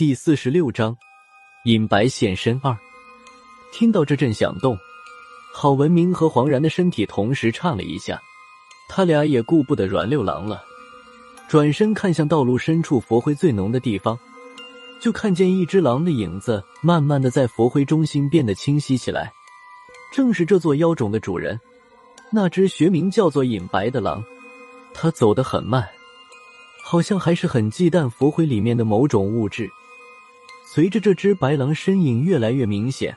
[0.00, 0.96] 第四十六章，
[1.66, 2.74] 隐白现身二。
[3.70, 4.74] 听到这阵响动，
[5.52, 8.18] 郝文明和黄然的身体同时颤了一下，
[8.88, 10.64] 他俩也顾不得阮六郎了，
[11.50, 14.18] 转身看向道路深处佛灰最浓的地方，
[15.02, 19.30] 就看见一只狼的影子慢慢的在佛灰中心变得清晰起来，
[20.14, 21.60] 正是这座妖种的主人，
[22.32, 24.24] 那只学名叫做隐白的狼，
[24.94, 25.86] 它走得很慢，
[26.82, 29.70] 好像还是很忌惮佛灰里面的某种物质。
[30.72, 33.16] 随着这只白狼身影越来越明显，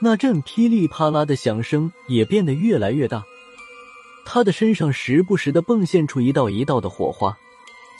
[0.00, 3.22] 那阵噼里啪啦的响声也变得越来越大。
[4.24, 7.36] 他的身上时不时的迸现出一道一道的火花。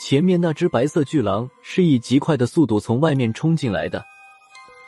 [0.00, 4.02] 前面那只白色巨狼是以极快的速度从外面冲进来的，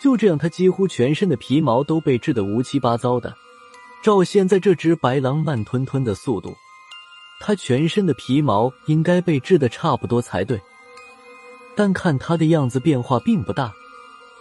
[0.01, 3.34] 就这样，他几乎全身的皮毛都被治得乌七八糟的。
[4.03, 6.55] 照现在这只白狼慢吞吞的速度，
[7.41, 10.59] 他全身的皮毛应该被治得差不多才对。
[11.77, 13.73] 但看他的样子变化并不大，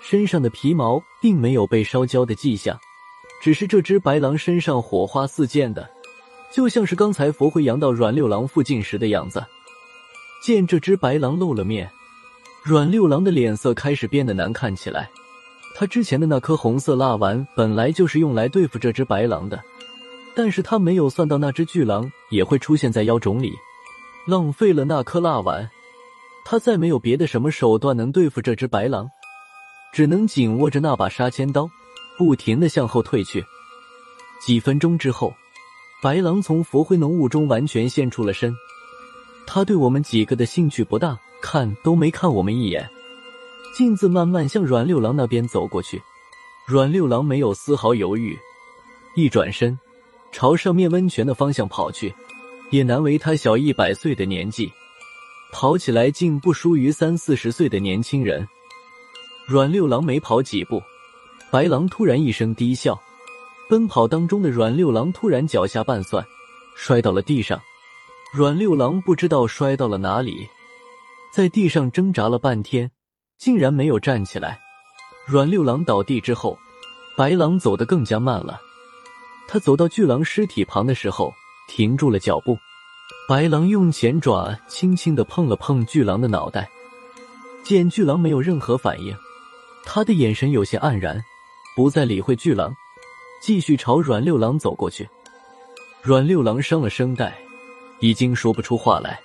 [0.02, 2.78] 身上的皮毛并没有被烧焦的迹象，
[3.42, 5.90] 只是这只白狼身上火花四溅的，
[6.52, 9.44] 就像是刚才佛灰扬到阮六郎附近时的样子。
[10.44, 11.90] 见这只白狼露了面，
[12.64, 15.10] 阮六郎的脸色开始变得难看起来。
[15.76, 19.62] 他之前的那颗红色蜡丸本来就是用来对付这只白狼的，
[20.36, 23.54] 但是他没有算到那只巨狼也会出现在妖种里，
[24.26, 25.70] 浪费了那颗蜡丸。
[26.52, 29.08] 他再没有别的什么手段能对付这只白狼，
[29.94, 31.70] 只能紧握着那把杀千刀，
[32.18, 33.46] 不停的向后退去。
[34.42, 35.32] 几分钟之后，
[36.02, 38.52] 白狼从佛灰浓雾中完全现出了身。
[39.46, 42.90] 他对我们几个的兴趣不大，看都没看我们一眼，
[43.76, 46.02] 径自慢慢向阮六郎那边走过去。
[46.66, 48.36] 阮六郎没有丝毫犹豫，
[49.16, 49.78] 一转身，
[50.32, 52.12] 朝上面温泉的方向跑去。
[52.72, 54.72] 也难为他小一百岁的年纪。
[55.52, 58.48] 跑起来竟不输于三四十岁的年轻人。
[59.48, 60.82] 阮六郎没跑几步，
[61.50, 63.00] 白狼突然一声低笑。
[63.68, 66.26] 奔跑当中的阮六郎突然脚下绊蒜，
[66.76, 67.60] 摔到了地上。
[68.34, 70.48] 阮六郎不知道摔到了哪里，
[71.32, 72.90] 在地上挣扎了半天，
[73.38, 74.60] 竟然没有站起来。
[75.28, 76.58] 阮六郎倒地之后，
[77.18, 78.60] 白狼走得更加慢了。
[79.48, 81.34] 他走到巨狼尸体旁的时候，
[81.68, 82.58] 停住了脚步。
[83.30, 86.68] 白狼用前爪轻轻的碰了碰巨狼的脑袋，
[87.64, 89.16] 见巨狼没有任何反应，
[89.86, 91.24] 他的眼神有些黯然，
[91.76, 92.76] 不再理会巨狼，
[93.40, 95.08] 继续朝阮六郎走过去。
[96.02, 97.38] 阮六郎伤了声带，
[98.00, 99.20] 已经说不出话来，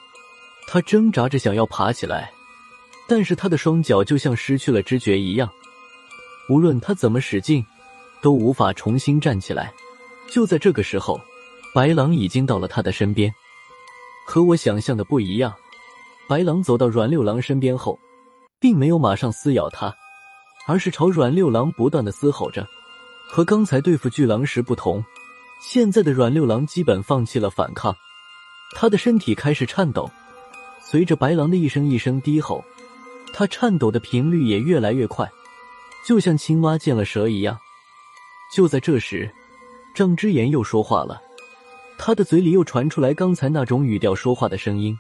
[0.69, 2.31] 他挣扎着想要爬起来，
[3.09, 5.48] 但是他的双脚就像失去了知觉一样，
[6.50, 7.64] 无论他怎么使劲，
[8.20, 9.72] 都无法重新站起来。
[10.28, 11.19] 就在这个时候，
[11.75, 13.34] 白狼已经到了他的身边。
[14.26, 15.54] 和我想象的不一样，
[16.28, 17.98] 白狼走到阮六郎身边后，
[18.58, 19.94] 并没有马上撕咬他，
[20.66, 22.66] 而是朝阮六郎不断的嘶吼着。
[23.28, 25.04] 和刚才对付巨狼时不同，
[25.60, 27.94] 现在的阮六郎基本放弃了反抗，
[28.74, 30.10] 他的身体开始颤抖。
[30.80, 32.64] 随着白狼的一声一声低吼，
[33.32, 35.30] 他颤抖的频率也越来越快，
[36.06, 37.58] 就像青蛙见了蛇一样。
[38.54, 39.30] 就在这时，
[39.94, 41.20] 张之言又说话了。
[42.06, 44.94] 他的嘴里又传出来刚才那种语调说话的声音：“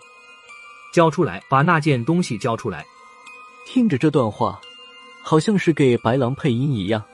[0.90, 2.82] 交出来，把那件东西交出来。”
[3.68, 4.58] 听着这段话，
[5.22, 7.04] 好像是给白狼配音一样。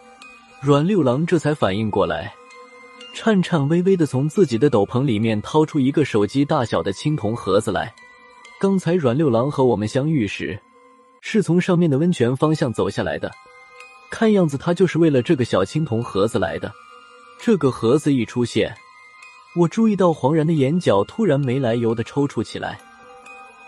[0.63, 2.33] 阮六郎这才反应过来，
[3.13, 7.93] 颤颤巍巍的从自己的斗篷里面掏出一个手机大小的青铜盒子来。
[8.61, 10.57] 刚才阮六郎和我们相遇时，
[11.21, 13.29] 是从上面的温泉方向走下来的，
[14.09, 16.73] 看样子他就是为了这个小青铜盒子来的。
[17.41, 18.73] 这个盒子一出现。
[19.57, 22.81] 我注意到黄然的眼角突然没来由的抽搐起来，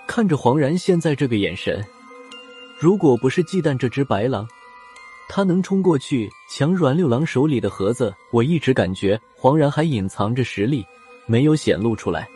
[0.07, 1.85] 看着黄然现在这个眼神，
[2.79, 4.47] 如果不是忌惮这只白狼，
[5.29, 8.15] 他能冲过去抢阮六郎手里的盒子。
[8.31, 10.87] 我一直感觉黄然还隐藏着实力，
[11.27, 12.29] 没有显露出来。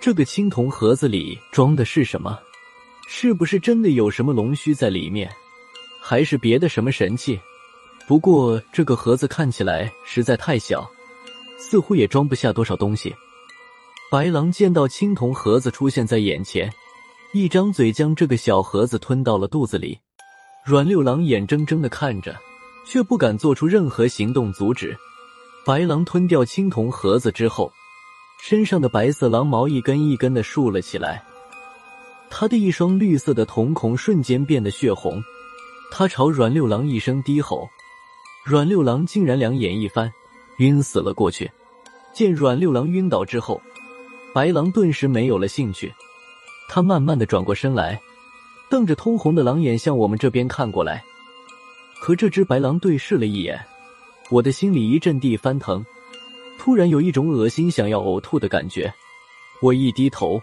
[0.00, 2.38] 这个青铜盒子里装的是什么？
[3.06, 5.30] 是不是真的有什么龙须在里面，
[6.00, 7.38] 还是别的什么神器？
[8.08, 10.90] 不过这个盒子看起来实在太小。
[11.60, 13.14] 似乎也装不下多少东西。
[14.10, 16.72] 白狼见到青铜盒子出现在眼前，
[17.32, 19.98] 一张嘴将这个小盒子吞到了肚子里。
[20.64, 22.36] 阮六郎眼睁睁的看着，
[22.84, 24.96] 却不敢做出任何行动阻止。
[25.64, 27.70] 白狼吞掉青铜盒子之后，
[28.42, 31.22] 身上的白色狼毛一根一根的竖了起来，
[32.30, 35.22] 他的一双绿色的瞳孔瞬间变得血红。
[35.92, 37.68] 他朝阮六郎一声低吼，
[38.44, 40.12] 阮六郎竟然两眼一翻。
[40.60, 41.50] 晕死了过去。
[42.14, 43.60] 见阮六郎晕倒之后，
[44.34, 45.92] 白狼顿时没有了兴趣。
[46.68, 48.00] 他慢慢的转过身来，
[48.70, 51.04] 瞪着通红的狼眼向我们这边看过来。
[52.00, 53.60] 和这只白狼对视了一眼，
[54.30, 55.84] 我的心里一阵地翻腾，
[56.58, 58.92] 突然有一种恶心、想要呕吐的感觉。
[59.60, 60.40] 我一低头，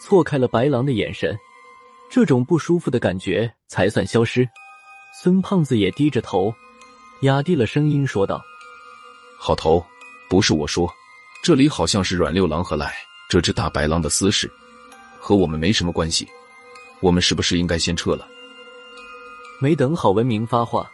[0.00, 1.38] 错开了白狼的眼神，
[2.10, 4.46] 这种不舒服的感觉才算消失。
[5.22, 6.52] 孙胖子也低着头，
[7.22, 8.42] 压低了声音说道
[9.42, 9.82] ：“好头，
[10.28, 10.92] 不是我说，
[11.42, 12.94] 这里好像是阮六郎和赖
[13.26, 14.52] 这只大白狼的私事，
[15.18, 16.28] 和我们没什么关系。
[17.00, 18.28] 我们是不是应该先撤了？”
[19.58, 20.90] 没等郝文明发话，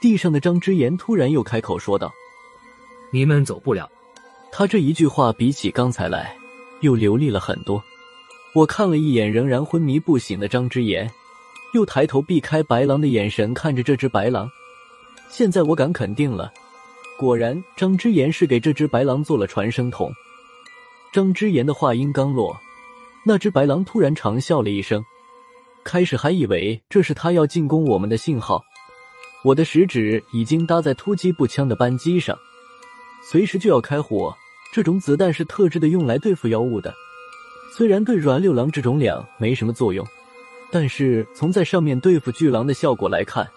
[0.00, 2.10] 地上的张之言突然又开口说道
[3.12, 3.86] ：“你们走不了。”
[4.50, 6.34] 他这一句话比起刚才来
[6.80, 7.84] 又流利了很多。
[8.54, 11.10] 我看了一眼仍然昏迷不醒的张之言，
[11.74, 14.50] 又抬头避开白狼的眼神，看着这只白狼。
[15.28, 16.50] 现在我敢肯定了，
[17.18, 20.12] 果然张之言是给这只白狼做了传声筒。
[21.12, 22.58] 张之言的话音刚落，
[23.24, 25.02] 那只白狼突然长笑了一声。
[25.84, 28.62] 开始还以为这是他要进攻我们的信号，
[29.44, 32.36] 我的食指已经搭在突击步枪的扳机上，
[33.22, 34.34] 随时就要开火。
[34.72, 36.92] 这种子弹是特制的，用来对付妖物的。
[37.76, 40.04] 虽然对阮六郎这种两没什么作用，
[40.72, 43.48] 但是从在上面对付巨狼的效果来看，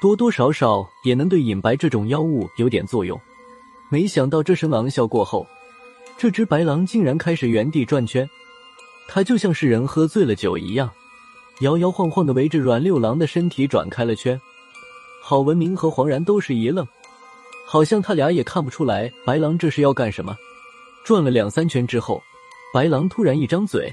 [0.00, 3.18] 多多少少也能对隐白这种妖物有点作用。
[3.88, 5.46] 没想到这声狼啸过后，
[6.18, 8.28] 这只白狼竟然开始原地转圈，
[9.08, 10.90] 它就像是人喝醉了酒一样。
[11.60, 14.38] 摇摇晃晃的围着阮六郎的身体转开了圈，
[15.22, 16.86] 郝文明和黄然都是一愣，
[17.66, 20.36] 好像他俩也看不出来白狼这是要干什么。
[21.04, 22.22] 转了两三圈之后，
[22.74, 23.90] 白狼突然一张嘴，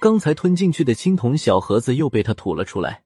[0.00, 3.03] 刚才吞进去的青铜小盒子又被他吐了出来。